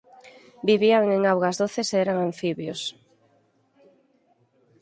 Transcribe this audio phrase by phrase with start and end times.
[0.69, 2.81] Vivían en augas doces e eran anfibios.